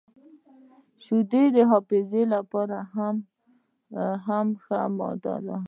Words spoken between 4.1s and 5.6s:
هم ښه ماده ده.